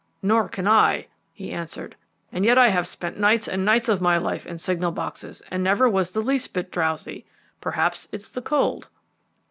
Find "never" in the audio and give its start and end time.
5.63-5.87